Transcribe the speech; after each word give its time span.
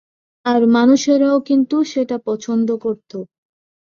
আর 0.45 0.61
মানুষেরাও 0.67 1.37
কিন্তু 1.41 1.75
সেটা 1.83 2.17
পছন্দ 2.25 2.67
করত। 2.77 3.11